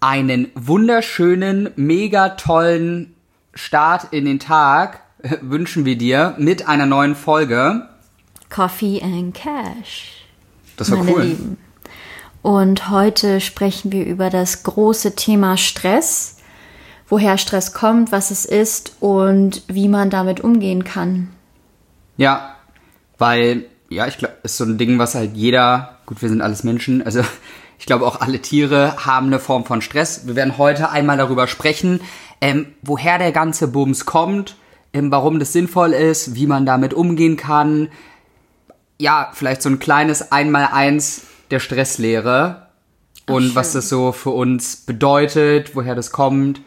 [0.00, 3.14] einen wunderschönen, mega tollen
[3.54, 5.02] Start in den Tag
[5.42, 7.88] wünschen wir dir mit einer neuen Folge.
[8.48, 10.24] Coffee and Cash.
[10.76, 11.22] Das war meine cool.
[11.24, 11.58] Lieben.
[12.42, 16.38] Und heute sprechen wir über das große Thema Stress,
[17.06, 21.28] woher Stress kommt, was es ist und wie man damit umgehen kann.
[22.16, 22.56] Ja,
[23.18, 26.64] weil, ja, ich glaube, ist so ein Ding, was halt jeder, gut, wir sind alles
[26.64, 27.22] Menschen, also
[27.80, 30.26] ich glaube auch alle Tiere haben eine Form von Stress.
[30.26, 32.02] Wir werden heute einmal darüber sprechen,
[32.42, 34.56] ähm, woher der ganze Bums kommt,
[34.92, 37.88] ähm, warum das sinnvoll ist, wie man damit umgehen kann.
[38.98, 42.66] Ja, vielleicht so ein kleines Einmaleins der Stresslehre
[43.26, 43.54] und schön.
[43.54, 46.60] was das so für uns bedeutet, woher das kommt.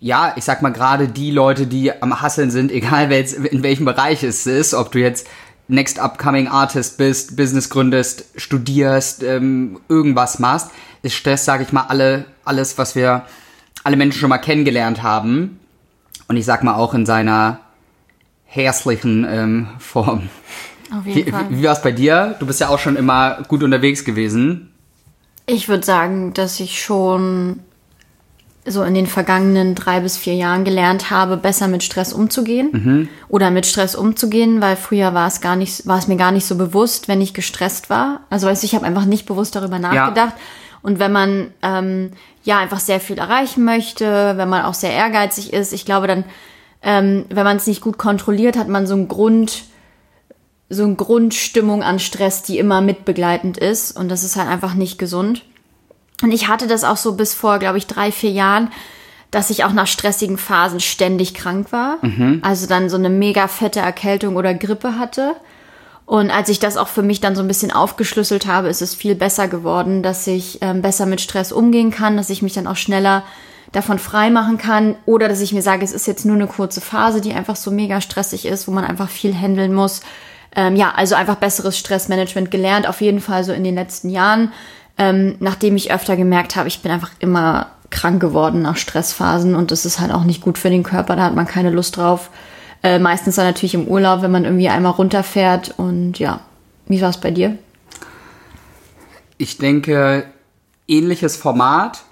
[0.00, 4.24] Ja, ich sag mal gerade die Leute, die am Hasseln sind, egal in welchem Bereich
[4.24, 5.28] es ist, ob du jetzt
[5.68, 10.70] Next Upcoming Artist bist, Business gründest, studierst, ähm, irgendwas machst,
[11.02, 13.24] ist Stress, sage ich mal, alle, alles, was wir
[13.84, 15.60] alle Menschen schon mal kennengelernt haben.
[16.28, 17.60] Und ich sag mal auch in seiner
[18.44, 20.28] hässlichen ähm, Form.
[20.90, 21.46] Auf Wie, jeden Fall.
[21.48, 22.36] wie, wie war es bei dir?
[22.38, 24.72] Du bist ja auch schon immer gut unterwegs gewesen.
[25.46, 27.60] Ich würde sagen, dass ich schon
[28.64, 32.70] so in den vergangenen drei bis vier Jahren gelernt habe, besser mit Stress umzugehen
[33.28, 36.46] oder mit Stress umzugehen, weil früher war es gar nicht, war es mir gar nicht
[36.46, 38.20] so bewusst, wenn ich gestresst war.
[38.30, 40.34] Also weißt du, ich habe einfach nicht bewusst darüber nachgedacht.
[40.82, 42.10] Und wenn man ähm,
[42.44, 46.24] ja einfach sehr viel erreichen möchte, wenn man auch sehr ehrgeizig ist, ich glaube dann,
[46.82, 49.64] ähm, wenn man es nicht gut kontrolliert, hat man so einen Grund,
[50.68, 53.96] so eine Grundstimmung an Stress, die immer mitbegleitend ist.
[53.96, 55.44] Und das ist halt einfach nicht gesund.
[56.22, 58.70] Und ich hatte das auch so bis vor, glaube ich, drei, vier Jahren,
[59.30, 61.98] dass ich auch nach stressigen Phasen ständig krank war.
[62.42, 65.34] Also dann so eine mega fette Erkältung oder Grippe hatte.
[66.04, 68.94] Und als ich das auch für mich dann so ein bisschen aufgeschlüsselt habe, ist es
[68.94, 72.66] viel besser geworden, dass ich ähm, besser mit Stress umgehen kann, dass ich mich dann
[72.66, 73.22] auch schneller
[73.70, 76.82] davon frei machen kann oder dass ich mir sage, es ist jetzt nur eine kurze
[76.82, 80.02] Phase, die einfach so mega stressig ist, wo man einfach viel handeln muss.
[80.54, 84.52] Ähm, ja, also einfach besseres Stressmanagement gelernt, auf jeden Fall so in den letzten Jahren,
[84.98, 89.70] ähm, nachdem ich öfter gemerkt habe, ich bin einfach immer krank geworden nach Stressphasen und
[89.70, 92.30] das ist halt auch nicht gut für den Körper, da hat man keine Lust drauf.
[92.82, 96.40] Äh, meistens dann natürlich im Urlaub, wenn man irgendwie einmal runterfährt und ja,
[96.86, 97.56] wie war es bei dir?
[99.38, 100.26] Ich denke,
[100.88, 102.02] ähnliches Format.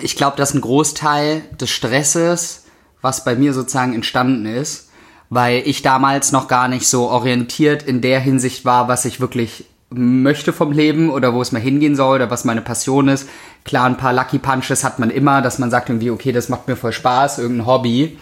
[0.00, 2.64] Ich glaube, dass ein Großteil des Stresses,
[3.00, 4.90] was bei mir sozusagen entstanden ist,
[5.30, 9.64] weil ich damals noch gar nicht so orientiert in der Hinsicht war, was ich wirklich
[9.90, 13.28] möchte vom Leben oder wo es mal hingehen soll oder was meine Passion ist.
[13.64, 16.68] Klar, ein paar Lucky Punches hat man immer, dass man sagt irgendwie, okay, das macht
[16.68, 18.18] mir voll Spaß, irgendein Hobby.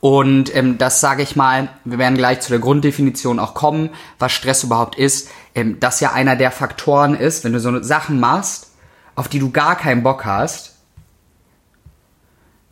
[0.00, 4.32] Und ähm, das sage ich mal, wir werden gleich zu der Grunddefinition auch kommen, was
[4.32, 5.28] Stress überhaupt ist.
[5.54, 8.70] Ähm, das ja einer der Faktoren ist, wenn du so Sachen machst,
[9.16, 10.76] auf die du gar keinen Bock hast,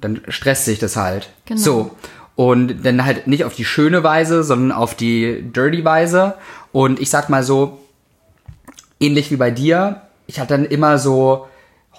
[0.00, 1.30] dann stresst sich das halt.
[1.46, 1.60] Genau.
[1.60, 1.90] So.
[2.36, 6.34] Und dann halt nicht auf die schöne Weise, sondern auf die dirty Weise.
[6.70, 7.80] Und ich sag mal so,
[9.00, 11.46] ähnlich wie bei dir, ich hatte dann immer so,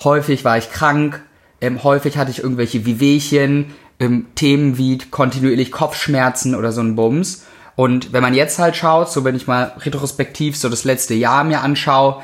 [0.03, 1.21] häufig war ich krank,
[1.61, 7.45] ähm, häufig hatte ich irgendwelche Wehwehchen, ähm, Themen wie kontinuierlich Kopfschmerzen oder so ein Bums.
[7.75, 11.43] Und wenn man jetzt halt schaut, so wenn ich mal retrospektiv so das letzte Jahr
[11.43, 12.23] mir anschaue,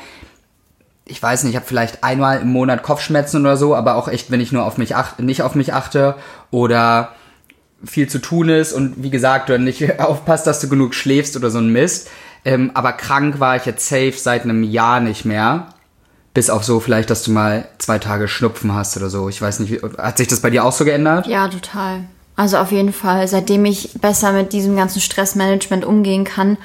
[1.06, 4.30] ich weiß nicht, ich habe vielleicht einmal im Monat Kopfschmerzen oder so, aber auch echt,
[4.30, 6.16] wenn ich nur auf mich achte, nicht auf mich achte
[6.50, 7.12] oder
[7.84, 11.50] viel zu tun ist und wie gesagt, du nicht aufpasst, dass du genug schläfst oder
[11.50, 12.08] so ein Mist.
[12.44, 15.68] Ähm, aber krank war ich jetzt safe seit einem Jahr nicht mehr.
[16.34, 19.28] Bis auf so vielleicht, dass du mal zwei Tage Schnupfen hast oder so.
[19.28, 21.26] Ich weiß nicht, hat sich das bei dir auch so geändert?
[21.26, 22.00] Ja, total.
[22.36, 26.58] Also auf jeden Fall, seitdem ich besser mit diesem ganzen Stressmanagement umgehen kann,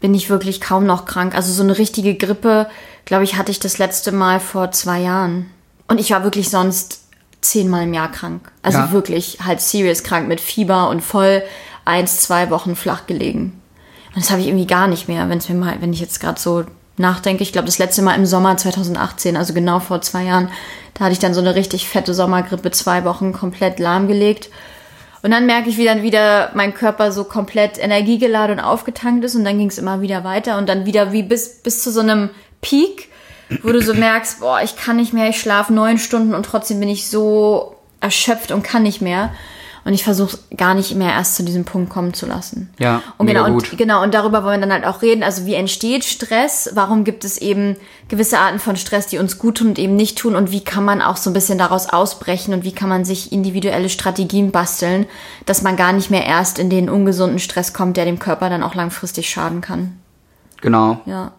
[0.00, 1.34] bin ich wirklich kaum noch krank.
[1.34, 2.68] Also so eine richtige Grippe,
[3.04, 5.50] glaube ich, hatte ich das letzte Mal vor zwei Jahren.
[5.88, 7.02] Und ich war wirklich sonst
[7.42, 8.50] zehnmal im Jahr krank.
[8.62, 8.92] Also Ja.
[8.92, 11.42] wirklich halt serious krank mit Fieber und voll
[11.84, 13.59] eins, zwei Wochen flach gelegen.
[14.14, 16.20] Und das habe ich irgendwie gar nicht mehr, wenn es mir mal, wenn ich jetzt
[16.20, 16.64] gerade so
[16.96, 17.42] nachdenke.
[17.42, 20.50] Ich glaube, das letzte Mal im Sommer 2018, also genau vor zwei Jahren,
[20.94, 24.50] da hatte ich dann so eine richtig fette Sommergrippe, zwei Wochen komplett lahmgelegt.
[25.22, 29.34] Und dann merke ich, wie dann wieder mein Körper so komplett energiegeladen und aufgetankt ist
[29.34, 32.00] und dann ging es immer wieder weiter und dann wieder wie bis, bis zu so
[32.00, 32.30] einem
[32.62, 33.08] Peak,
[33.62, 36.80] wo du so merkst, boah, ich kann nicht mehr, ich schlafe neun Stunden und trotzdem
[36.80, 39.30] bin ich so erschöpft und kann nicht mehr.
[39.84, 42.70] Und ich versuche gar nicht mehr erst zu diesem Punkt kommen zu lassen.
[42.78, 43.70] Ja, und genau, gut.
[43.70, 45.22] und genau, und darüber wollen wir dann halt auch reden.
[45.22, 46.70] Also wie entsteht Stress?
[46.74, 47.76] Warum gibt es eben
[48.08, 50.36] gewisse Arten von Stress, die uns gut tun und eben nicht tun?
[50.36, 53.32] Und wie kann man auch so ein bisschen daraus ausbrechen und wie kann man sich
[53.32, 55.06] individuelle Strategien basteln,
[55.46, 58.62] dass man gar nicht mehr erst in den ungesunden Stress kommt, der dem Körper dann
[58.62, 59.96] auch langfristig schaden kann.
[60.60, 61.00] Genau.
[61.06, 61.32] Ja.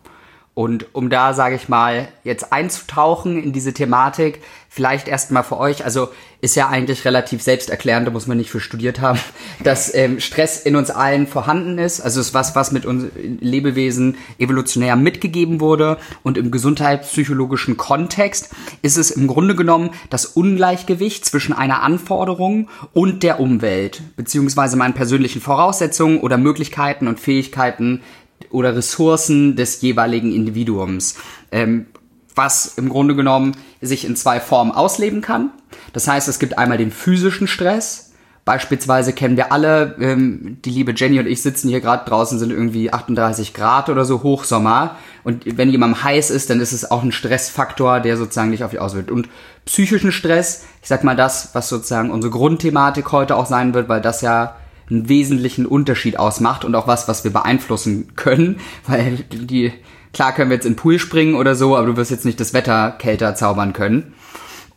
[0.61, 5.83] Und um da, sage ich mal, jetzt einzutauchen in diese Thematik, vielleicht erstmal für euch,
[5.83, 6.09] also
[6.39, 9.19] ist ja eigentlich relativ selbsterklärend, da muss man nicht für studiert haben,
[9.63, 11.99] dass ähm, Stress in uns allen vorhanden ist.
[11.99, 15.97] Also es ist was, was mit uns Lebewesen evolutionär mitgegeben wurde.
[16.21, 18.51] Und im gesundheitspsychologischen Kontext
[18.83, 24.93] ist es im Grunde genommen das Ungleichgewicht zwischen einer Anforderung und der Umwelt, beziehungsweise meinen
[24.93, 28.03] persönlichen Voraussetzungen oder Möglichkeiten und Fähigkeiten
[28.51, 31.15] oder Ressourcen des jeweiligen Individuums.
[31.51, 31.87] Ähm,
[32.35, 35.51] was im Grunde genommen sich in zwei Formen ausleben kann.
[35.93, 38.11] Das heißt, es gibt einmal den physischen Stress.
[38.43, 42.51] Beispielsweise kennen wir alle, ähm, die liebe Jenny und ich sitzen hier gerade draußen, sind
[42.51, 44.95] irgendwie 38 Grad oder so Hochsommer.
[45.23, 48.71] Und wenn jemandem heiß ist, dann ist es auch ein Stressfaktor, der sozusagen nicht auf
[48.71, 49.11] dich auswirkt.
[49.11, 49.29] Und
[49.65, 54.01] psychischen Stress, ich sag mal das, was sozusagen unsere Grundthematik heute auch sein wird, weil
[54.01, 54.55] das ja
[54.91, 59.73] einen wesentlichen Unterschied ausmacht und auch was, was wir beeinflussen können, weil die,
[60.13, 62.39] klar können wir jetzt in den Pool springen oder so, aber du wirst jetzt nicht
[62.39, 64.13] das Wetter kälter zaubern können.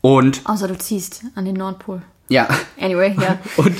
[0.01, 0.43] Und.
[0.45, 2.03] Außer du ziehst an den Nordpol.
[2.29, 2.49] Ja.
[2.81, 3.39] Anyway, ja.
[3.57, 3.75] Und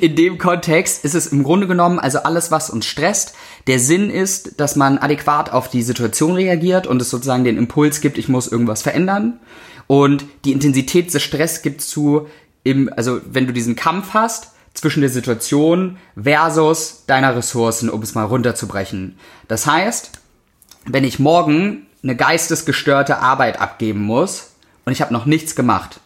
[0.00, 3.34] in dem Kontext ist es im Grunde genommen also alles, was uns stresst.
[3.68, 8.00] Der Sinn ist, dass man adäquat auf die Situation reagiert und es sozusagen den Impuls
[8.00, 9.38] gibt, ich muss irgendwas verändern.
[9.86, 12.26] Und die Intensität des Stress gibt zu,
[12.64, 18.14] im, also wenn du diesen Kampf hast, zwischen der Situation versus deiner Ressourcen, um es
[18.14, 19.18] mal runterzubrechen.
[19.48, 20.12] Das heißt,
[20.86, 24.52] wenn ich morgen eine geistesgestörte Arbeit abgeben muss
[24.84, 26.00] und ich habe noch nichts gemacht.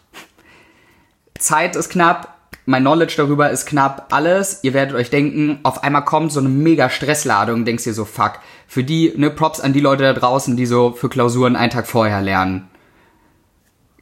[1.38, 4.60] Zeit ist knapp, mein Knowledge darüber ist knapp, alles.
[4.62, 8.34] Ihr werdet euch denken, auf einmal kommt so eine mega Stressladung, denkst ihr so, fuck.
[8.68, 11.88] Für die, ne, Props an die Leute da draußen, die so für Klausuren einen Tag
[11.88, 12.68] vorher lernen.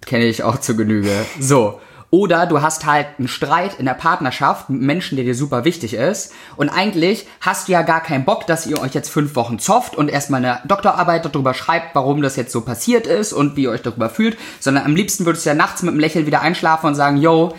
[0.05, 1.11] Kenne ich auch zu Genüge.
[1.41, 1.81] So.
[2.11, 5.93] Oder du hast halt einen Streit in der Partnerschaft mit Menschen, der dir super wichtig
[5.93, 6.33] ist.
[6.57, 9.95] Und eigentlich hast du ja gar keinen Bock, dass ihr euch jetzt fünf Wochen zofft
[9.95, 13.71] und erstmal eine Doktorarbeit darüber schreibt, warum das jetzt so passiert ist und wie ihr
[13.71, 14.39] euch darüber fühlt.
[14.59, 17.55] Sondern am liebsten würdest du ja nachts mit einem Lächeln wieder einschlafen und sagen, yo,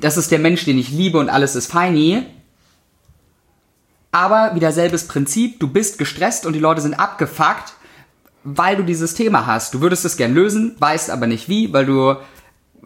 [0.00, 2.24] das ist der Mensch, den ich liebe und alles ist feini.
[4.10, 7.74] Aber wieder selbes Prinzip, du bist gestresst und die Leute sind abgefuckt,
[8.44, 9.72] weil du dieses Thema hast.
[9.72, 12.16] Du würdest es gern lösen, weißt aber nicht wie, weil du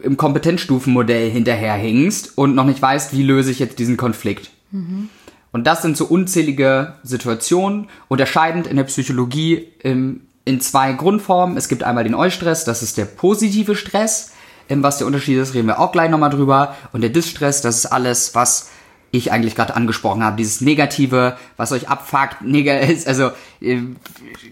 [0.01, 4.51] im Kompetenzstufenmodell hinterherhängst und noch nicht weißt, wie löse ich jetzt diesen Konflikt.
[4.71, 5.09] Mhm.
[5.51, 11.57] Und das sind so unzählige Situationen, unterscheidend in der Psychologie in, in zwei Grundformen.
[11.57, 14.33] Es gibt einmal den Eustress, das ist der positive Stress.
[14.69, 16.75] Was der Unterschied ist, reden wir auch gleich nochmal drüber.
[16.91, 18.69] Und der Distress, das ist alles, was
[19.11, 20.35] ich eigentlich gerade angesprochen habe.
[20.35, 22.37] Dieses Negative, was euch abfuckt,
[23.05, 23.79] also äh,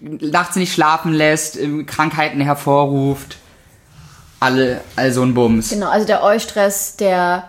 [0.00, 3.36] nachts nicht schlafen lässt, Krankheiten hervorruft
[4.40, 5.70] alle, all so ein Bums.
[5.70, 7.44] Genau, also der Eustress, der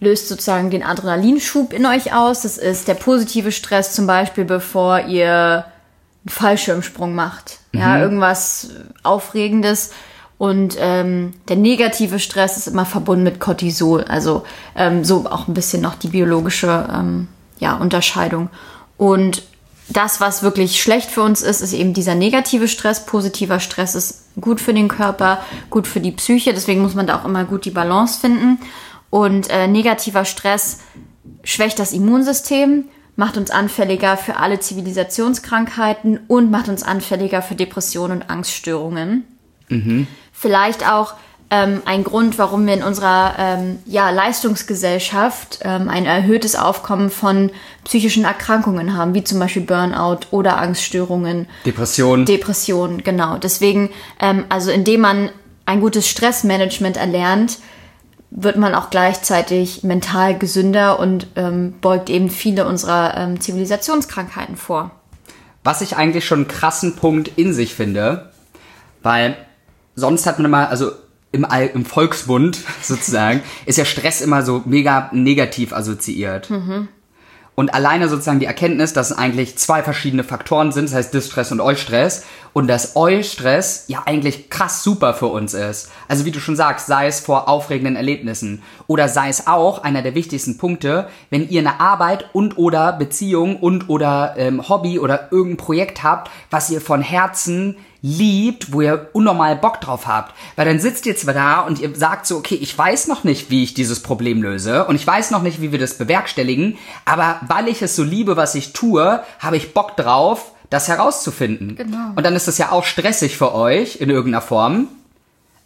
[0.00, 2.42] löst sozusagen den Adrenalinschub in euch aus.
[2.42, 7.58] Das ist der positive Stress zum Beispiel, bevor ihr einen Fallschirmsprung macht.
[7.72, 8.02] Ja, mhm.
[8.02, 8.70] irgendwas
[9.02, 9.90] Aufregendes.
[10.38, 14.04] Und ähm, der negative Stress ist immer verbunden mit Cortisol.
[14.04, 14.44] Also
[14.76, 17.26] ähm, so auch ein bisschen noch die biologische ähm,
[17.58, 18.48] ja, Unterscheidung.
[18.96, 19.42] Und
[19.90, 23.06] das, was wirklich schlecht für uns ist, ist eben dieser negative Stress.
[23.06, 26.52] Positiver Stress ist gut für den Körper, gut für die Psyche.
[26.52, 28.58] Deswegen muss man da auch immer gut die Balance finden.
[29.10, 30.80] Und äh, negativer Stress
[31.42, 32.84] schwächt das Immunsystem,
[33.16, 39.24] macht uns anfälliger für alle Zivilisationskrankheiten und macht uns anfälliger für Depressionen und Angststörungen.
[39.68, 40.06] Mhm.
[40.32, 41.14] Vielleicht auch
[41.50, 47.50] ähm, ein Grund, warum wir in unserer ähm, ja, Leistungsgesellschaft ähm, ein erhöhtes Aufkommen von
[47.84, 51.46] psychischen Erkrankungen haben, wie zum Beispiel Burnout oder Angststörungen.
[51.64, 52.26] Depressionen.
[52.26, 53.38] Depressionen, genau.
[53.38, 55.30] Deswegen, ähm, also indem man
[55.64, 57.58] ein gutes Stressmanagement erlernt,
[58.30, 64.90] wird man auch gleichzeitig mental gesünder und ähm, beugt eben viele unserer ähm, Zivilisationskrankheiten vor.
[65.64, 68.32] Was ich eigentlich schon einen krassen Punkt in sich finde,
[69.02, 69.36] weil
[69.94, 70.92] sonst hat man immer, also
[71.32, 76.50] im, All, im Volksbund sozusagen, ist ja Stress immer so mega negativ assoziiert.
[76.50, 76.88] Mhm.
[77.58, 81.50] Und alleine sozusagen die Erkenntnis, dass es eigentlich zwei verschiedene Faktoren sind, das heißt Distress
[81.50, 85.90] und Eustress, und dass Eustress ja eigentlich krass super für uns ist.
[86.06, 90.02] Also wie du schon sagst, sei es vor aufregenden Erlebnissen oder sei es auch einer
[90.02, 95.32] der wichtigsten Punkte, wenn ihr eine Arbeit und oder Beziehung und oder ähm, Hobby oder
[95.32, 100.34] irgendein Projekt habt, was ihr von Herzen liebt, wo ihr unnormal Bock drauf habt.
[100.56, 103.50] Weil dann sitzt ihr zwar da und ihr sagt so, okay, ich weiß noch nicht,
[103.50, 107.40] wie ich dieses Problem löse und ich weiß noch nicht, wie wir das bewerkstelligen, aber
[107.46, 111.76] weil ich es so liebe, was ich tue, habe ich Bock drauf, das herauszufinden.
[111.76, 112.12] Genau.
[112.14, 114.88] Und dann ist das ja auch stressig für euch in irgendeiner Form,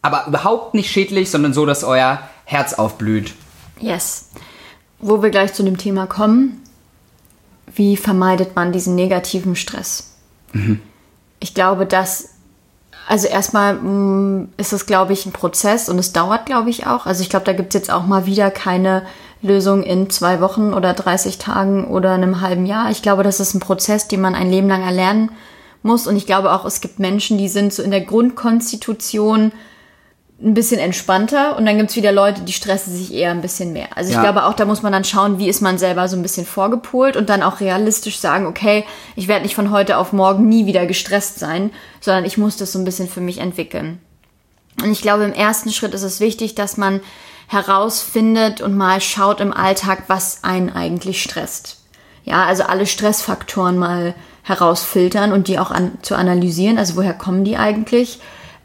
[0.00, 3.34] aber überhaupt nicht schädlich, sondern so, dass euer Herz aufblüht.
[3.78, 4.30] Yes.
[5.00, 6.62] Wo wir gleich zu dem Thema kommen,
[7.74, 10.14] wie vermeidet man diesen negativen Stress?
[10.52, 10.80] Mhm
[11.42, 12.30] Ich glaube, dass,
[13.08, 17.04] also erstmal mh, ist es, glaube ich, ein Prozess und es dauert, glaube ich, auch.
[17.04, 19.02] Also ich glaube, da gibt es jetzt auch mal wieder keine
[19.42, 22.92] Lösung in zwei Wochen oder 30 Tagen oder einem halben Jahr.
[22.92, 25.32] Ich glaube, das ist ein Prozess, den man ein Leben lang erlernen
[25.82, 26.06] muss.
[26.06, 29.50] Und ich glaube auch, es gibt Menschen, die sind so in der Grundkonstitution
[30.44, 33.88] ein bisschen entspannter und dann gibt's wieder Leute, die stressen sich eher ein bisschen mehr.
[33.96, 34.22] Also ich Ja.
[34.22, 37.16] glaube auch, da muss man dann schauen, wie ist man selber so ein bisschen vorgepolt
[37.16, 38.84] und dann auch realistisch sagen, okay,
[39.14, 41.70] ich werde nicht von heute auf morgen nie wieder gestresst sein,
[42.00, 44.00] sondern ich muss das so ein bisschen für mich entwickeln.
[44.82, 47.00] Und ich glaube, im ersten Schritt ist es wichtig, dass man
[47.46, 51.78] herausfindet und mal schaut im Alltag, was einen eigentlich stresst.
[52.24, 56.78] Ja, also alle Stressfaktoren mal herausfiltern und die auch an, zu analysieren.
[56.78, 58.18] Also woher kommen die eigentlich?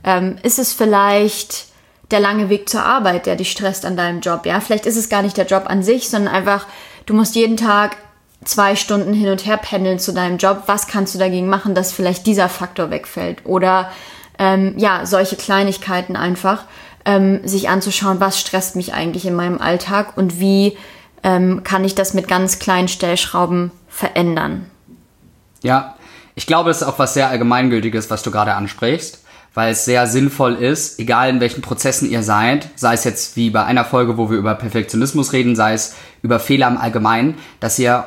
[0.07, 1.65] Ähm, ist es vielleicht
[2.11, 4.45] der lange Weg zur Arbeit, der dich stresst an deinem Job?
[4.45, 6.65] Ja, vielleicht ist es gar nicht der Job an sich, sondern einfach,
[7.05, 7.97] du musst jeden Tag
[8.45, 10.63] zwei Stunden hin und her pendeln zu deinem Job.
[10.67, 13.45] Was kannst du dagegen machen, dass vielleicht dieser Faktor wegfällt?
[13.45, 13.91] Oder
[14.39, 16.63] ähm, ja, solche Kleinigkeiten einfach,
[17.03, 20.77] ähm, sich anzuschauen, was stresst mich eigentlich in meinem Alltag und wie
[21.21, 24.71] ähm, kann ich das mit ganz kleinen Stellschrauben verändern.
[25.63, 25.95] Ja,
[26.35, 29.25] ich glaube, es ist auch was sehr Allgemeingültiges, was du gerade ansprichst,
[29.57, 33.49] weil es sehr sinnvoll ist, egal in welchen Prozessen ihr seid, sei es jetzt wie
[33.49, 37.79] bei einer Folge, wo wir über Perfektionismus reden, sei es über Fehler im Allgemeinen, dass
[37.79, 38.03] ihr,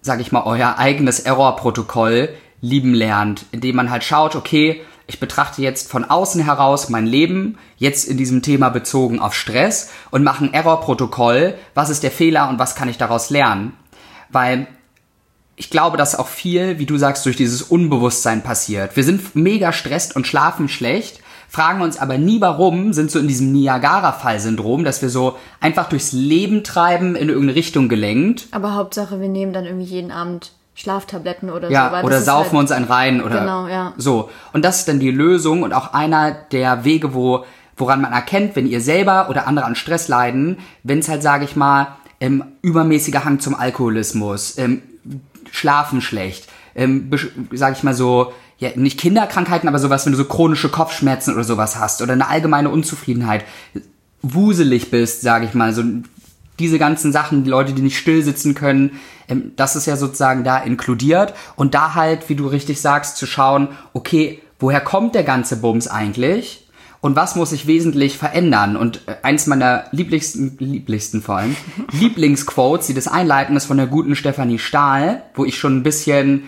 [0.00, 2.28] sag ich mal, euer eigenes Error-Protokoll
[2.60, 7.58] lieben lernt, indem man halt schaut, okay, ich betrachte jetzt von außen heraus mein Leben,
[7.78, 12.48] jetzt in diesem Thema bezogen auf Stress und mache ein Error-Protokoll, was ist der Fehler
[12.48, 13.72] und was kann ich daraus lernen.
[14.30, 14.68] Weil
[15.56, 18.96] ich glaube, dass auch viel, wie du sagst, durch dieses Unbewusstsein passiert.
[18.96, 23.28] Wir sind mega stresst und schlafen schlecht, fragen uns aber nie warum, sind so in
[23.28, 28.48] diesem Niagara-Fall-Syndrom, dass wir so einfach durchs Leben treiben, in irgendeine Richtung gelenkt.
[28.52, 31.74] Aber Hauptsache, wir nehmen dann irgendwie jeden Abend Schlaftabletten oder so.
[31.74, 33.92] Ja, oder saufen halt, uns einen rein oder Genau, ja.
[33.98, 34.30] so.
[34.54, 37.44] Und das ist dann die Lösung und auch einer der Wege, wo,
[37.76, 41.44] woran man erkennt, wenn ihr selber oder andere an Stress leiden, wenn es halt, sage
[41.44, 41.88] ich mal,
[42.20, 44.82] ähm, übermäßiger Hang zum Alkoholismus, ähm,
[45.52, 47.10] Schlafen schlecht, ähm,
[47.52, 51.44] sag ich mal so, ja, nicht Kinderkrankheiten, aber sowas, wenn du so chronische Kopfschmerzen oder
[51.44, 53.44] sowas hast oder eine allgemeine Unzufriedenheit,
[54.22, 55.84] wuselig bist, sage ich mal, so
[56.58, 60.42] diese ganzen Sachen, die Leute, die nicht still sitzen können, ähm, das ist ja sozusagen
[60.42, 65.24] da inkludiert und da halt, wie du richtig sagst, zu schauen, okay, woher kommt der
[65.24, 66.66] ganze Bums eigentlich?
[67.02, 68.76] Und was muss sich wesentlich verändern?
[68.76, 71.56] Und äh, eins meiner lieblichsten, lieblichsten vor allem,
[71.92, 76.44] Lieblingsquotes, die das einleiten, ist von der guten Stefanie Stahl, wo ich schon ein bisschen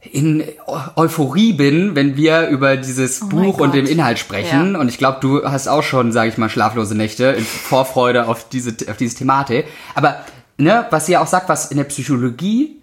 [0.00, 4.72] in Eu- Euphorie bin, wenn wir über dieses Oh Buch und den Inhalt sprechen.
[4.72, 4.80] Ja.
[4.80, 8.48] Und ich glaube, du hast auch schon, sage ich mal, schlaflose Nächte in Vorfreude auf
[8.48, 9.66] diese, auf diese Thematik.
[9.94, 10.24] Aber
[10.56, 12.80] ne, was sie ja auch sagt, was in der Psychologie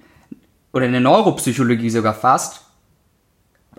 [0.72, 2.62] oder in der Neuropsychologie sogar fast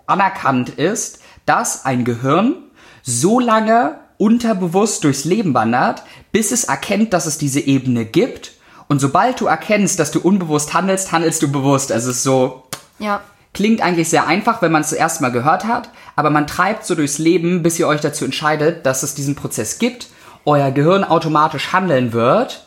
[0.06, 2.56] anerkannt ist, dass ein Gehirn
[3.02, 8.52] so lange unterbewusst durchs Leben wandert, bis es erkennt, dass es diese Ebene gibt.
[8.88, 11.90] Und sobald du erkennst, dass du unbewusst handelst, handelst du bewusst.
[11.92, 12.64] Also es ist so,
[12.98, 13.20] Ja.
[13.52, 16.96] Klingt eigentlich sehr einfach, wenn man es zuerst mal gehört hat, aber man treibt so
[16.96, 20.08] durchs Leben, bis ihr euch dazu entscheidet, dass es diesen Prozess gibt,
[20.44, 22.66] euer Gehirn automatisch handeln wird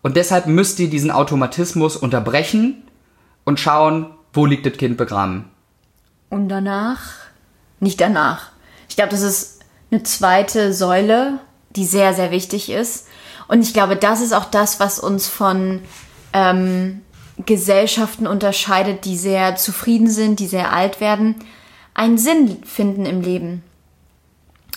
[0.00, 2.82] und deshalb müsst ihr diesen Automatismus unterbrechen
[3.44, 5.50] und schauen, wo liegt das Kind begraben.
[6.30, 7.02] Und danach,
[7.80, 8.50] nicht danach.
[8.88, 11.38] Ich glaube, das ist eine zweite Säule,
[11.70, 13.06] die sehr, sehr wichtig ist.
[13.46, 15.80] Und ich glaube, das ist auch das, was uns von
[16.32, 17.02] ähm,
[17.46, 21.36] Gesellschaften unterscheidet, die sehr zufrieden sind, die sehr alt werden,
[21.94, 23.62] einen Sinn finden im Leben.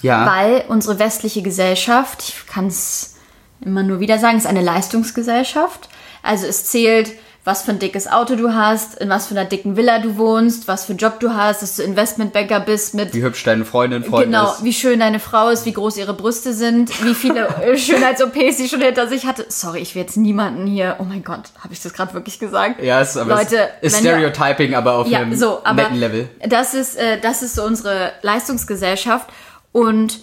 [0.01, 3.17] Ja, Weil unsere westliche Gesellschaft, ich kann es
[3.63, 5.89] immer nur wieder sagen, ist eine Leistungsgesellschaft.
[6.23, 7.11] Also es zählt,
[7.43, 10.67] was für ein dickes Auto du hast, in was für einer dicken Villa du wohnst,
[10.67, 14.03] was für einen Job du hast, dass du Investmentbanker bist mit wie hübsch deine Freundin,
[14.03, 14.63] Freund genau, ist.
[14.63, 18.69] wie schön deine Frau ist, wie groß ihre Brüste sind, wie viele äh, Schönheits-OPs sie
[18.69, 19.45] schon hinter sich hatte.
[19.49, 20.97] Sorry, ich will jetzt niemanden hier.
[20.99, 22.81] Oh mein Gott, habe ich das gerade wirklich gesagt?
[22.83, 26.29] Ja, ist aber Leute, ist Stereotyping, aber auf ja, einem so, aber netten Level.
[26.47, 29.27] Das ist, äh, das ist so unsere Leistungsgesellschaft
[29.71, 30.19] und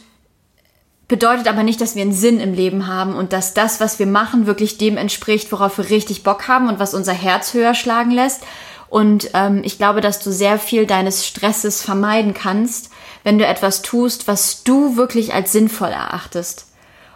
[1.08, 4.06] bedeutet aber nicht, dass wir einen Sinn im Leben haben und dass das, was wir
[4.06, 8.10] machen, wirklich dem entspricht, worauf wir richtig Bock haben und was unser Herz höher schlagen
[8.10, 8.42] lässt.
[8.90, 12.90] Und ähm, ich glaube, dass du sehr viel deines Stresses vermeiden kannst,
[13.24, 16.66] wenn du etwas tust, was du wirklich als sinnvoll erachtest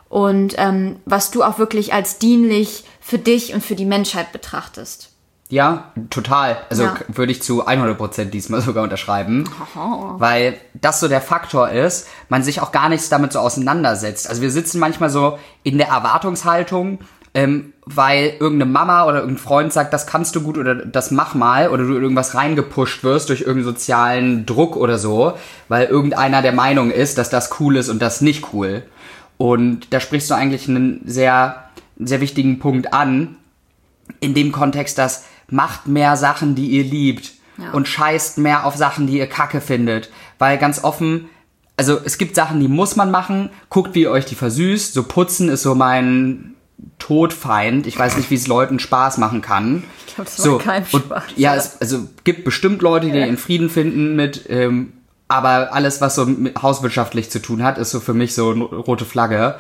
[0.09, 5.12] und ähm, was du auch wirklich als dienlich für dich und für die Menschheit betrachtest.
[5.53, 6.57] Ja, total.
[6.71, 6.97] Also Ja.
[7.09, 9.45] würde ich zu 100% diesmal sogar unterschreiben.
[10.17, 14.31] Weil das so der Faktor ist, man sich auch gar nichts damit so auseinandersetzt.
[14.31, 17.01] Also wir sitzen manchmal so in der Erwartungshaltung,
[17.35, 21.35] ähm, weil irgendeine Mama oder irgendein Freund sagt, das kannst du gut oder das mach
[21.35, 25.35] mal oder du irgendwas reingepusht wirst durch irgendeinen sozialen Druck oder so,
[25.69, 28.85] weil irgendeiner der Meinung ist, dass das cool ist und das nicht cool.
[29.37, 31.65] Und da sprichst du eigentlich einen sehr,
[31.99, 33.37] sehr wichtigen Punkt an,
[34.21, 37.71] in dem Kontext, dass macht mehr Sachen, die ihr liebt Ja.
[37.73, 40.11] und scheißt mehr auf Sachen, die ihr kacke findet.
[40.39, 41.29] Weil ganz offen,
[41.77, 43.51] also es gibt Sachen, die muss man machen.
[43.69, 44.95] Guckt, wie ihr euch die versüßt.
[44.95, 46.55] So putzen ist so mein
[46.99, 47.87] Todfeind.
[47.87, 49.85] Ich weiß nicht, wie es Leuten Spaß machen kann.
[50.07, 51.23] Ich glaub, das so, macht keinem und, Spaß.
[51.37, 53.27] Ja, es also gibt bestimmt Leute, die Ja.
[53.27, 54.93] in Frieden finden mit, ähm,
[55.29, 58.65] aber alles, was so mit hauswirtschaftlich zu tun hat, ist so für mich so eine
[58.65, 59.57] rote Flagge.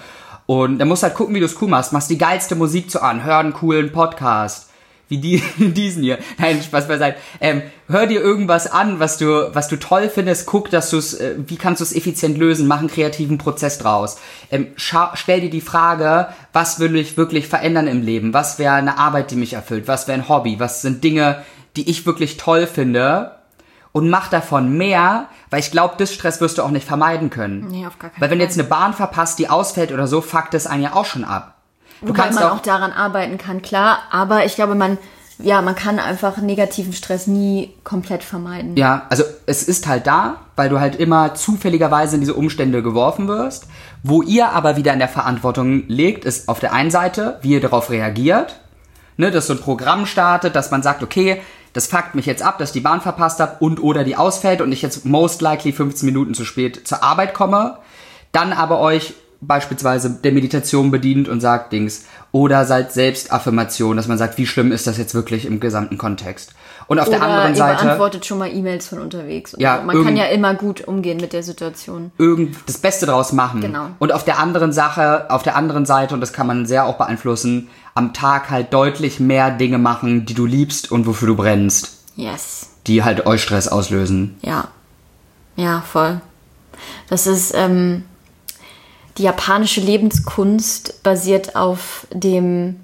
[0.47, 1.93] Und dann musst du halt gucken, wie du es cool machst.
[1.93, 4.69] Machst die geilste Musik zu an, hör einen coolen Podcast.
[5.12, 6.16] Wie die, diesen hier.
[6.38, 7.19] Nein, Spaß beiseite.
[7.38, 10.47] Ähm, hör dir irgendwas an, was du, was du toll findest.
[10.47, 12.66] Guck, dass du es, äh, wie kannst du es effizient lösen?
[12.66, 14.16] Mach einen kreativen Prozess draus.
[14.50, 18.33] Ähm, stell dir die Frage, was will ich wirklich verändern im Leben?
[18.33, 19.87] Was wäre eine Arbeit, die mich erfüllt?
[19.87, 20.59] Was wäre ein Hobby?
[20.59, 21.42] Was sind Dinge,
[21.76, 23.33] die ich wirklich toll finde?
[23.92, 27.66] Und mach davon mehr, weil ich glaube, das Stress wirst du auch nicht vermeiden können.
[27.69, 28.49] Nee, auf gar keinen Weil wenn du Fall.
[28.49, 31.59] jetzt eine Bahn verpasst, die ausfällt oder so, fuckt es einen ja auch schon ab.
[32.03, 34.01] Du Wobei kannst man auch, auch daran arbeiten kann, klar.
[34.11, 34.99] Aber ich glaube, man,
[35.39, 38.77] ja, man kann einfach negativen Stress nie komplett vermeiden.
[38.77, 43.29] Ja, also es ist halt da, weil du halt immer zufälligerweise in diese Umstände geworfen
[43.29, 43.67] wirst.
[44.03, 47.61] Wo ihr aber wieder in der Verantwortung legt, ist auf der einen Seite, wie ihr
[47.61, 48.59] darauf reagiert.
[49.17, 51.43] Ne, dass so ein Programm startet, dass man sagt, okay,
[51.73, 54.61] das fuckt mich jetzt ab, dass ich die Bahn verpasst habe und oder die ausfällt
[54.61, 57.79] und ich jetzt most likely 15 Minuten zu spät zur Arbeit komme.
[58.33, 62.05] Dann aber euch beispielsweise der Meditation bedient und sagt Dings.
[62.31, 66.55] Oder seid Selbstaffirmation, dass man sagt, wie schlimm ist das jetzt wirklich im gesamten Kontext.
[66.89, 67.85] Und auf Oder der anderen Seite.
[67.85, 69.55] beantwortet schon mal E-Mails von unterwegs.
[69.59, 69.83] Ja, so.
[69.87, 72.11] Man kann irgend- ja immer gut umgehen mit der Situation.
[72.19, 73.61] irgend das Beste draus machen.
[73.61, 73.89] Genau.
[73.99, 76.97] Und auf der anderen Sache, auf der anderen Seite, und das kann man sehr auch
[76.99, 81.99] beeinflussen, am Tag halt deutlich mehr Dinge machen, die du liebst und wofür du brennst,
[82.17, 82.71] Yes.
[82.87, 84.37] die halt euch Stress auslösen.
[84.43, 84.69] Ja.
[85.57, 86.21] Ja, voll.
[87.09, 88.05] Das ist, ähm,
[89.19, 92.81] die japanische Lebenskunst basiert auf dem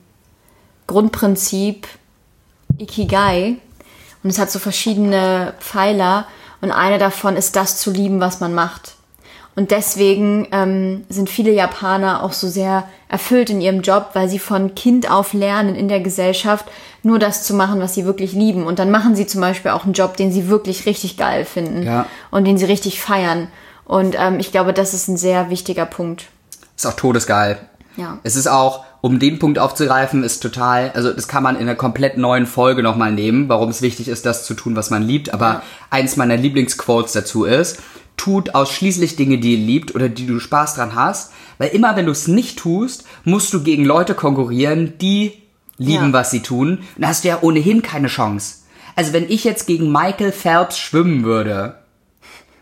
[0.87, 1.87] Grundprinzip
[2.79, 3.57] Ikigai.
[4.23, 6.27] Und es hat so verschiedene Pfeiler.
[6.61, 8.95] Und einer davon ist das zu lieben, was man macht.
[9.55, 14.39] Und deswegen ähm, sind viele Japaner auch so sehr erfüllt in ihrem Job, weil sie
[14.39, 16.67] von Kind auf lernen in der Gesellschaft
[17.03, 18.67] nur das zu machen, was sie wirklich lieben.
[18.67, 21.83] Und dann machen sie zum Beispiel auch einen Job, den sie wirklich richtig geil finden
[21.83, 22.07] Ja.
[22.31, 23.49] und den sie richtig feiern.
[23.89, 26.27] Und ähm, ich glaube, das ist ein sehr wichtiger Punkt.
[26.77, 27.59] Ist auch todesgeil.
[27.97, 28.19] Ja.
[28.23, 31.75] Es ist auch, um den Punkt aufzugreifen, ist total, also das kann man in einer
[31.75, 35.35] komplett neuen Folge nochmal nehmen, warum es wichtig ist, das zu tun, was man liebt.
[35.35, 35.63] Aber Ja.
[35.91, 37.79] eins meiner Lieblingsquotes dazu ist,
[38.17, 42.07] tut ausschließlich Dinge, die ihr liebt oder die du Spaß dran hast, weil immer wenn
[42.07, 45.33] du es nicht tust, musst du gegen Leute konkurrieren, die
[45.79, 46.13] lieben, Ja.
[46.13, 46.79] was sie tun.
[46.97, 48.57] Und da hast du ja ohnehin keine Chance.
[48.97, 51.77] Also wenn ich jetzt gegen Michael Phelps schwimmen würde,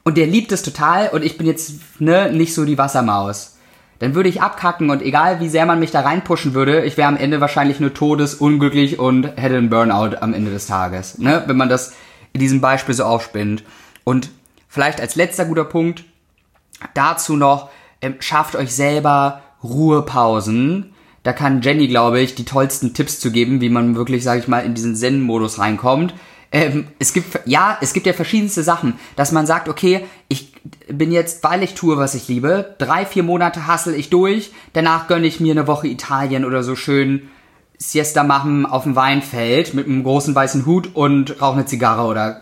[0.07, 3.57] und der liebt es total und ich bin jetzt ne, nicht so die Wassermaus.
[3.99, 7.09] Dann würde ich abkacken und egal wie sehr man mich da reinpushen würde, ich wäre
[7.09, 11.19] am Ende wahrscheinlich nur todesunglücklich und hätte einen Burnout am Ende des Tages.
[11.19, 11.42] Ne?
[11.49, 11.95] Wenn man das
[12.33, 13.64] in diesem Beispiel so aufspinnt.
[14.05, 14.31] Und
[14.69, 16.05] vielleicht als letzter guter Punkt
[16.95, 20.95] dazu noch, ähm, schafft euch selber Ruhepausen.
[21.25, 24.47] Da kann Jenny, glaube ich, die tollsten Tipps zu geben, wie man wirklich, sage ich
[24.47, 26.14] mal, in diesen Zen-Modus reinkommt.
[26.52, 30.52] Ähm, es gibt, ja, es gibt ja verschiedenste Sachen, dass man sagt, okay, ich
[30.88, 35.09] bin jetzt, weil ich tue, was ich liebe, drei, vier Monate hassel ich durch, danach
[35.09, 37.28] gönne ich mir eine Woche Italien oder so schön
[37.78, 42.40] Siesta machen auf dem Weinfeld mit einem großen weißen Hut und rauche eine Zigarre oder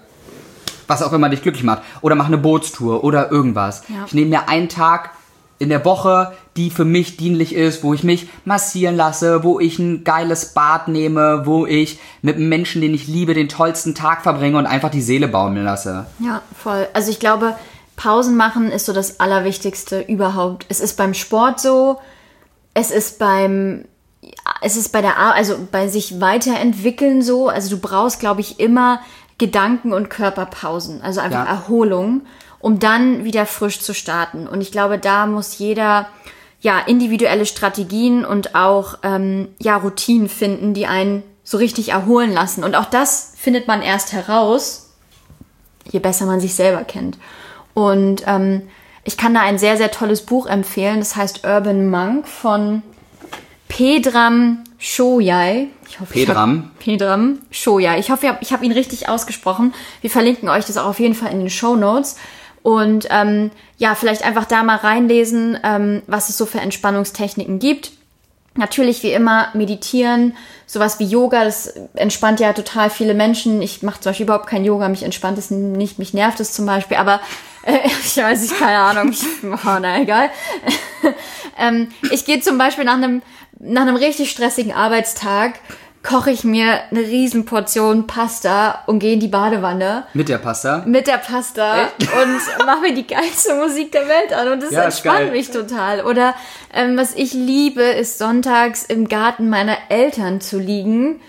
[0.87, 1.83] was auch immer dich glücklich macht.
[2.03, 3.83] Oder mach eine Bootstour oder irgendwas.
[3.89, 4.05] Ja.
[4.07, 5.11] Ich nehme mir einen Tag
[5.59, 9.79] in der Woche, die für mich dienlich ist, wo ich mich massieren lasse, wo ich
[9.79, 14.23] ein geiles Bad nehme, wo ich mit einem Menschen, den ich liebe, den tollsten Tag
[14.23, 16.07] verbringe und einfach die Seele baumeln lasse.
[16.21, 16.87] Ja, voll.
[16.93, 17.57] Also ich glaube,
[17.97, 20.67] Pausen machen ist so das Allerwichtigste überhaupt.
[20.69, 21.99] Es ist beim Sport so,
[22.73, 23.85] es ist beim,
[24.63, 27.49] es ist bei der, also bei sich weiterentwickeln so.
[27.49, 29.01] Also du brauchst, glaube ich, immer
[29.39, 31.51] Gedanken- und Körperpausen, also einfach Ja.
[31.51, 32.23] Erholung,
[32.61, 34.47] um dann wieder frisch zu starten.
[34.47, 36.07] Und ich glaube, da muss jeder
[36.65, 42.65] ja individuelle Strategien und auch ähm, ja Routinen finden, die einen so richtig erholen lassen.
[42.65, 44.91] Und auch das findet man erst heraus,
[45.93, 47.19] je besser man sich selber kennt.
[47.75, 48.63] Und ähm,
[49.05, 51.01] ich kann da ein sehr, sehr tolles Buch empfehlen.
[51.01, 52.83] Das heißt Urban Monk von
[53.69, 55.69] Pedram Shoyai.
[55.89, 56.71] Ich hoffe, ich Pedram?
[56.73, 57.99] hab- Pedram Shoyai.
[57.99, 59.75] Ich hoffe, ich habe ich hab ihn richtig ausgesprochen.
[60.01, 62.17] Wir verlinken euch das auch auf jeden Fall in den Show Notes.
[62.65, 67.93] Und ähm, ja, vielleicht einfach da mal reinlesen, ähm, was es so für Entspannungstechniken gibt.
[68.55, 73.61] Natürlich wie immer meditieren, sowas wie Yoga, das entspannt ja total viele Menschen.
[73.61, 76.65] Ich mache zum Beispiel überhaupt kein Yoga, mich entspannt es nicht, mich nervt es zum
[76.65, 77.21] Beispiel, aber
[77.65, 80.31] äh, ich weiß nicht, keine Ahnung, ich, oh, na egal.
[81.59, 83.21] ähm, ich gehe zum Beispiel nach einem
[83.59, 85.55] nach einem richtig stressigen Arbeitstag
[86.05, 90.05] koche ich mir eine riesen Portion Pasta und gehe in die Badewanne.
[90.13, 90.85] Mit der Pasta?
[90.87, 94.83] Mit der Pasta und mache mir die geilste Musik der Welt an und das ja,
[94.83, 96.05] entspannt mich total.
[96.05, 96.35] Oder
[96.73, 101.21] ähm, was ich liebe, ist sonntags im Garten meiner Eltern zu liegen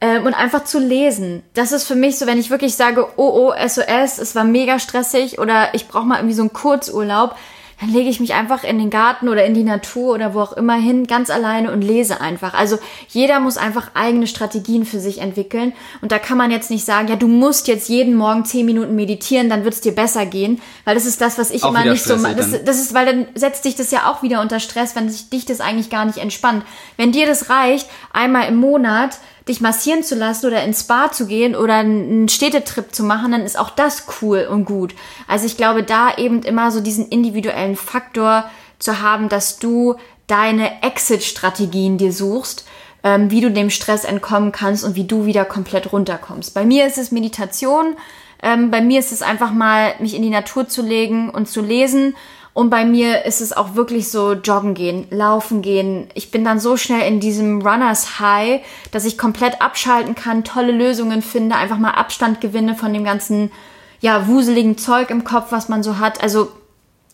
[0.00, 1.42] ähm, und einfach zu lesen.
[1.54, 4.78] Das ist für mich so, wenn ich wirklich sage, oh oh, SOS, es war mega
[4.78, 7.34] stressig oder ich brauche mal irgendwie so einen Kurzurlaub
[7.80, 10.52] dann lege ich mich einfach in den Garten oder in die Natur oder wo auch
[10.52, 12.52] immer hin, ganz alleine und lese einfach.
[12.52, 15.72] Also jeder muss einfach eigene Strategien für sich entwickeln.
[16.02, 18.94] Und da kann man jetzt nicht sagen, ja, du musst jetzt jeden Morgen zehn Minuten
[18.94, 20.60] meditieren, dann wird es dir besser gehen.
[20.84, 22.36] Weil das ist das, was ich auch immer nicht so mache.
[22.36, 25.30] Das, das ist, weil dann setzt dich das ja auch wieder unter Stress, wenn sich
[25.30, 26.64] dich das eigentlich gar nicht entspannt.
[26.98, 31.26] Wenn dir das reicht, einmal im Monat dich massieren zu lassen oder ins Spa zu
[31.26, 34.94] gehen oder einen Städtetrip zu machen, dann ist auch das cool und gut.
[35.26, 38.44] Also ich glaube, da eben immer so diesen individuellen Faktor
[38.78, 42.66] zu haben, dass du deine Exit-Strategien dir suchst,
[43.02, 46.54] ähm, wie du dem Stress entkommen kannst und wie du wieder komplett runterkommst.
[46.54, 47.96] Bei mir ist es Meditation,
[48.42, 51.60] ähm, bei mir ist es einfach mal, mich in die Natur zu legen und zu
[51.60, 52.14] lesen
[52.52, 56.08] und bei mir ist es auch wirklich so joggen gehen, laufen gehen.
[56.14, 60.72] Ich bin dann so schnell in diesem Runners High, dass ich komplett abschalten kann, tolle
[60.72, 63.52] Lösungen finde, einfach mal Abstand gewinne von dem ganzen,
[64.00, 66.22] ja, wuseligen Zeug im Kopf, was man so hat.
[66.22, 66.48] Also,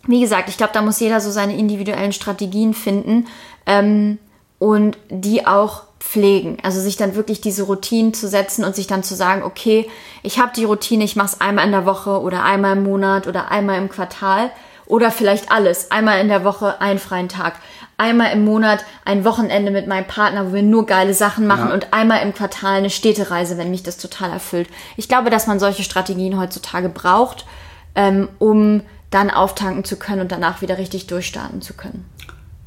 [0.06, 3.26] wie gesagt, ich glaube, da muss jeder so seine individuellen Strategien finden
[3.66, 4.18] ähm,
[4.58, 6.58] und die auch pflegen.
[6.62, 9.88] Also sich dann wirklich diese Routinen zu setzen und sich dann zu sagen, okay,
[10.22, 13.26] ich habe die Routine, ich mache es einmal in der Woche oder einmal im Monat
[13.26, 14.50] oder einmal im Quartal
[14.86, 15.90] oder vielleicht alles.
[15.90, 17.54] Einmal in der Woche einen freien Tag.
[17.98, 21.68] Einmal im Monat ein Wochenende mit meinem Partner, wo wir nur geile Sachen machen.
[21.68, 21.74] Ja.
[21.74, 24.68] Und einmal im Quartal eine Städtereise, wenn mich das total erfüllt.
[24.96, 27.46] Ich glaube, dass man solche Strategien heutzutage braucht,
[27.94, 32.04] ähm, um dann auftanken zu können und danach wieder richtig durchstarten zu können.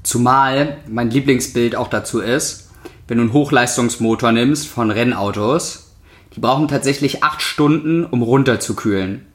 [0.04, 2.70] Zumal mein Lieblingsbild auch dazu ist,
[3.08, 5.92] wenn du einen Hochleistungsmotor nimmst von Rennautos,
[6.36, 9.26] die brauchen tatsächlich acht Stunden, um runterzukühlen.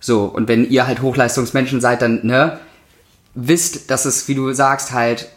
[0.00, 2.58] So, und wenn ihr halt Hochleistungsmenschen seid, dann, ne,
[3.34, 5.28] wisst, dass es, wie du sagst, halt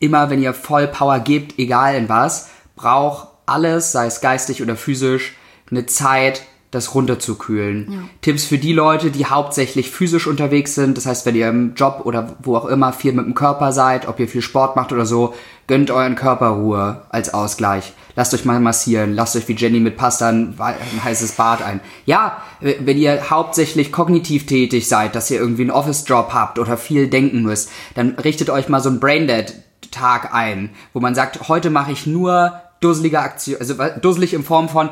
[0.00, 4.76] immer, wenn ihr voll Power gebt, egal in was, braucht alles, sei es geistig oder
[4.76, 5.36] physisch,
[5.70, 6.42] eine Zeit,
[6.76, 7.90] das runterzukühlen.
[7.90, 7.98] Ja.
[8.20, 12.02] Tipps für die Leute, die hauptsächlich physisch unterwegs sind, das heißt, wenn ihr im Job
[12.04, 15.06] oder wo auch immer viel mit dem Körper seid, ob ihr viel Sport macht oder
[15.06, 15.34] so,
[15.66, 17.92] gönnt euren Körper Ruhe als Ausgleich.
[18.14, 21.80] Lasst euch mal massieren, lasst euch wie Jenny mit Pasta ein, ein heißes Bad ein.
[22.04, 27.08] Ja, wenn ihr hauptsächlich kognitiv tätig seid, dass ihr irgendwie einen Office-Job habt oder viel
[27.08, 31.92] denken müsst, dann richtet euch mal so einen Braindead-Tag ein, wo man sagt, heute mache
[31.92, 34.90] ich nur dusselige Aktion, also dusselig in Form von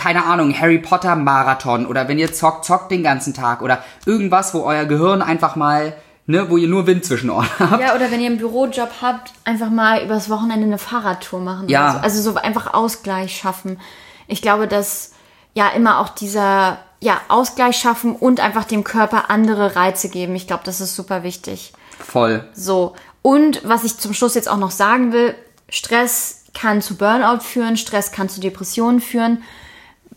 [0.00, 4.54] keine Ahnung, Harry Potter Marathon oder wenn ihr zockt, zockt den ganzen Tag oder irgendwas,
[4.54, 5.92] wo euer Gehirn einfach mal,
[6.24, 7.82] ne, wo ihr nur Wind zwischen Ohren habt.
[7.82, 11.68] Ja, oder wenn ihr einen Bürojob habt, einfach mal übers Wochenende eine Fahrradtour machen.
[11.68, 11.92] Ja.
[11.92, 11.98] So.
[11.98, 13.78] Also so einfach Ausgleich schaffen.
[14.26, 15.12] Ich glaube, dass
[15.52, 20.34] ja immer auch dieser ja, Ausgleich schaffen und einfach dem Körper andere Reize geben.
[20.34, 21.74] Ich glaube, das ist super wichtig.
[21.98, 22.48] Voll.
[22.54, 22.94] So.
[23.20, 25.34] Und was ich zum Schluss jetzt auch noch sagen will,
[25.68, 29.42] Stress kann zu Burnout führen, Stress kann zu Depressionen führen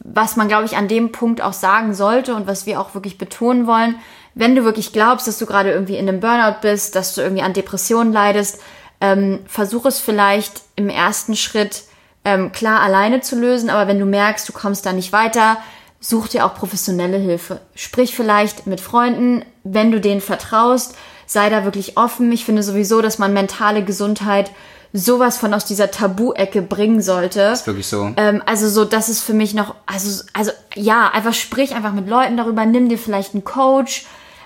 [0.03, 3.17] was man, glaube ich, an dem Punkt auch sagen sollte und was wir auch wirklich
[3.17, 3.95] betonen wollen,
[4.35, 7.43] wenn du wirklich glaubst, dass du gerade irgendwie in einem Burnout bist, dass du irgendwie
[7.43, 8.61] an Depressionen leidest,
[8.99, 11.83] ähm, versuch es vielleicht im ersten Schritt
[12.25, 15.57] ähm, klar alleine zu lösen, aber wenn du merkst, du kommst da nicht weiter,
[15.99, 17.61] such dir auch professionelle Hilfe.
[17.75, 22.31] Sprich vielleicht mit Freunden, wenn du denen vertraust, sei da wirklich offen.
[22.31, 24.51] Ich finde sowieso, dass man mentale Gesundheit
[24.93, 27.39] sowas von aus dieser Tabu-Ecke bringen sollte.
[27.39, 28.13] Das ist wirklich so.
[28.15, 32.07] Ähm, also so, das ist für mich noch, also, also ja, einfach sprich einfach mit
[32.07, 34.05] Leuten darüber, nimm dir vielleicht einen Coach.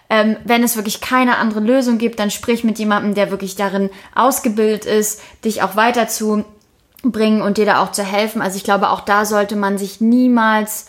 [0.10, 3.90] Ähm, wenn es wirklich keine andere Lösung gibt, dann sprich mit jemandem, der wirklich darin
[4.16, 8.42] ausgebildet ist, dich auch weiterzubringen und dir da auch zu helfen.
[8.42, 10.86] Also ich glaube, auch da sollte man sich niemals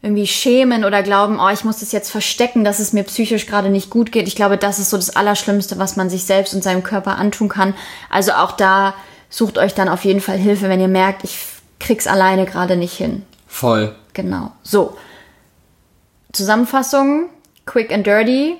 [0.00, 3.68] irgendwie schämen oder glauben, oh, ich muss das jetzt verstecken, dass es mir psychisch gerade
[3.68, 4.28] nicht gut geht.
[4.28, 7.48] Ich glaube, das ist so das Allerschlimmste, was man sich selbst und seinem Körper antun
[7.48, 7.74] kann.
[8.08, 8.94] Also auch da
[9.28, 11.38] sucht euch dann auf jeden Fall Hilfe, wenn ihr merkt, ich
[11.80, 13.24] krieg's alleine gerade nicht hin.
[13.46, 13.94] Voll.
[14.12, 14.52] Genau.
[14.62, 14.96] So.
[16.32, 17.30] Zusammenfassung,
[17.66, 18.56] quick and dirty.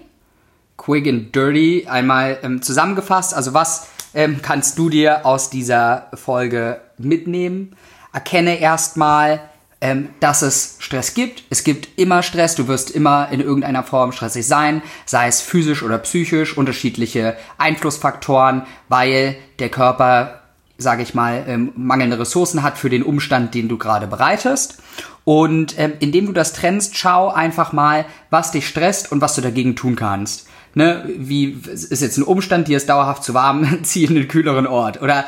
[0.77, 3.35] Quick and dirty, einmal ähm, zusammengefasst.
[3.35, 7.77] Also was ähm, kannst du dir aus dieser Folge mitnehmen?
[8.13, 9.41] Erkenne erstmal,
[9.81, 11.45] ähm, dass es Stress gibt.
[11.51, 15.83] Es gibt immer Stress, du wirst immer in irgendeiner Form stressig sein, sei es physisch
[15.83, 20.39] oder psychisch, unterschiedliche Einflussfaktoren, weil der Körper
[20.81, 24.81] sage ich mal, ähm, mangelnde Ressourcen hat für den Umstand, den du gerade bereitest.
[25.25, 29.41] Und ähm, indem du das trennst, schau einfach mal, was dich stresst und was du
[29.41, 30.47] dagegen tun kannst.
[30.79, 34.69] Ne, wie ist jetzt ein Umstand, dir ist dauerhaft zu warm, zieh in einen kühleren
[34.69, 35.25] Ort oder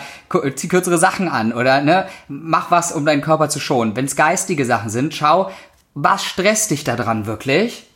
[0.55, 3.97] zieh kürzere Sachen an oder ne, mach was, um deinen Körper zu schonen.
[3.97, 5.51] Wenn es geistige Sachen sind, schau,
[5.93, 7.89] was stresst dich daran wirklich?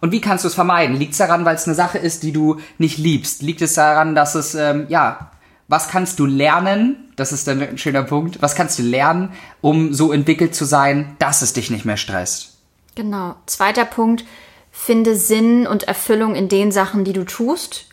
[0.00, 0.94] Und wie kannst du es vermeiden?
[0.94, 3.42] Liegt es daran, weil es eine Sache ist, die du nicht liebst?
[3.42, 5.32] Liegt es daran, dass es, ähm, ja,
[5.66, 7.08] was kannst du lernen?
[7.16, 8.40] Das ist dann ein schöner Punkt.
[8.42, 12.58] Was kannst du lernen, um so entwickelt zu sein, dass es dich nicht mehr stresst?
[12.94, 13.34] Genau.
[13.46, 14.24] Zweiter Punkt,
[14.72, 17.86] finde Sinn und Erfüllung in den Sachen, die du tust.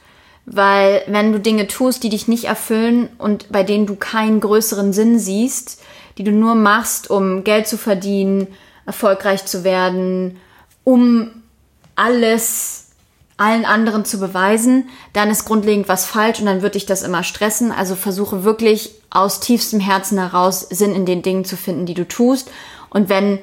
[0.46, 4.94] Weil wenn du Dinge tust, die dich nicht erfüllen und bei denen du keinen größeren
[4.94, 5.82] Sinn siehst,
[6.18, 8.48] die du nur machst, um Geld zu verdienen,
[8.88, 10.38] erfolgreich zu werden,
[10.84, 11.30] um
[11.96, 12.88] alles
[13.38, 17.24] allen anderen zu beweisen, dann ist grundlegend was falsch und dann wird dich das immer
[17.24, 17.72] stressen.
[17.72, 22.08] Also versuche wirklich aus tiefstem Herzen heraus Sinn in den Dingen zu finden, die du
[22.08, 22.52] tust.
[22.90, 23.40] Und wenn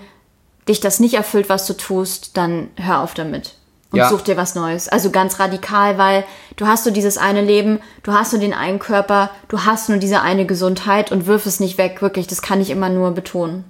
[0.69, 3.55] dich das nicht erfüllt, was du tust, dann hör auf damit
[3.91, 4.09] und ja.
[4.09, 4.89] such dir was Neues.
[4.89, 6.25] Also ganz radikal, weil
[6.57, 9.99] du hast so dieses eine Leben, du hast nur den einen Körper, du hast nur
[9.99, 12.27] diese eine Gesundheit und wirf es nicht weg, wirklich.
[12.27, 13.65] Das kann ich immer nur betonen.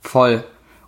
[0.00, 0.44] Voll.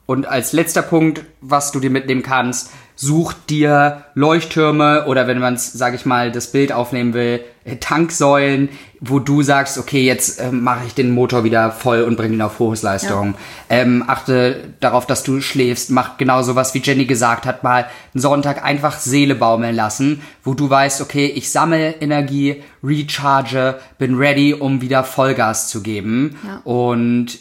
[0.06, 2.70] Und als letzter Punkt, was du dir mitnehmen kannst,
[3.02, 7.76] such dir Leuchttürme oder wenn man es, sage ich mal, das Bild aufnehmen will, äh,
[7.76, 8.68] Tanksäulen,
[9.00, 12.42] wo du sagst, okay, jetzt äh, mache ich den Motor wieder voll und bringe ihn
[12.42, 13.36] auf Hochleistung.
[13.70, 13.76] Ja.
[13.78, 15.90] Ähm, achte darauf, dass du schläfst.
[15.90, 20.52] Mach genau sowas, wie Jenny gesagt hat, mal einen Sonntag einfach Seele baumeln lassen, wo
[20.52, 26.36] du weißt, okay, ich sammle Energie, recharge, bin ready, um wieder Vollgas zu geben.
[26.46, 26.60] Ja.
[26.64, 27.38] Und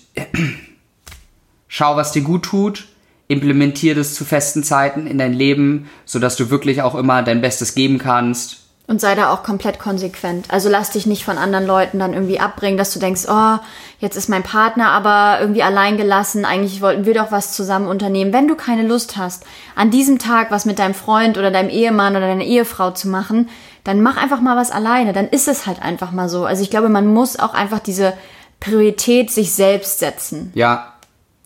[1.68, 2.88] schau, was dir gut tut
[3.30, 7.76] implementier das zu festen Zeiten in dein Leben, sodass du wirklich auch immer dein Bestes
[7.76, 8.58] geben kannst.
[8.88, 10.48] Und sei da auch komplett konsequent.
[10.50, 13.58] Also lass dich nicht von anderen Leuten dann irgendwie abbringen, dass du denkst, oh,
[14.00, 18.34] jetzt ist mein Partner aber irgendwie allein gelassen, eigentlich wollten wir doch was zusammen unternehmen.
[18.34, 22.16] Wenn du keine Lust hast, an diesem Tag was mit deinem Freund oder deinem Ehemann
[22.16, 23.50] oder deiner Ehefrau zu machen,
[23.84, 25.14] dann mach einfach mal was alleine.
[25.14, 26.46] Dann ist es halt einfach mal so.
[26.46, 28.14] Also ich glaube, man muss auch einfach diese
[28.60, 30.52] Priorität sich selbst setzen.
[30.56, 30.94] Ja.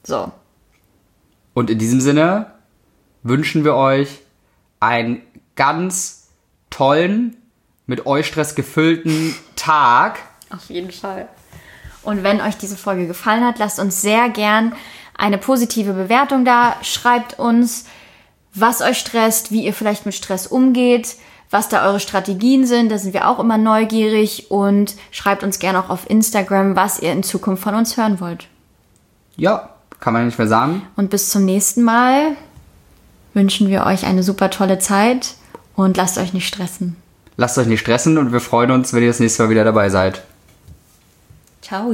[0.05, 0.31] So.
[1.53, 2.51] Und in diesem Sinne
[3.21, 4.19] wünschen wir euch
[4.79, 5.21] einen
[5.55, 6.29] ganz
[6.69, 7.37] tollen,
[7.85, 10.19] mit Eustress gefüllten Tag.
[10.49, 11.27] Auf jeden Fall.
[12.01, 14.73] Und wenn euch diese Folge gefallen hat, lasst uns sehr gern
[15.17, 16.75] eine positive Bewertung da.
[16.81, 17.85] Schreibt uns,
[18.53, 21.15] was euch stresst, wie ihr vielleicht mit Stress umgeht,
[21.49, 22.91] was da eure Strategien sind.
[22.91, 24.49] Da sind wir auch immer neugierig.
[24.51, 28.47] Und schreibt uns gerne auch auf Instagram, was ihr in Zukunft von uns hören wollt.
[29.35, 29.72] Ja,
[30.03, 30.81] kann man nicht mehr sagen.
[30.97, 32.35] Und bis zum nächsten Mal
[33.33, 35.35] wünschen wir euch eine super tolle Zeit
[35.77, 36.97] und lasst euch nicht stressen.
[37.37, 39.87] Lasst euch nicht stressen und wir freuen uns, wenn ihr das nächste Mal wieder dabei
[39.87, 40.21] seid.
[41.61, 41.93] Ciao.